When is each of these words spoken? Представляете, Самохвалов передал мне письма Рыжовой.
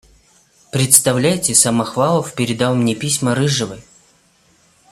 Представляете, 0.71 1.53
Самохвалов 1.53 2.33
передал 2.33 2.73
мне 2.73 2.95
письма 2.95 3.35
Рыжовой. 3.35 3.83